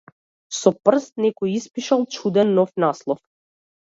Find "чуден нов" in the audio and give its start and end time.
2.17-2.75